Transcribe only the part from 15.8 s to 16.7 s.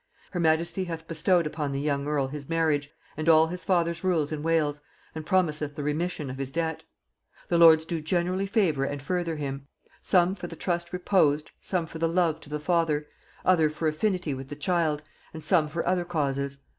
other causes.